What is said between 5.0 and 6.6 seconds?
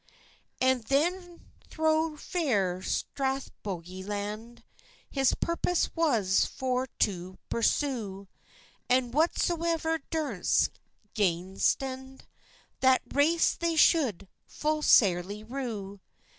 His purpose was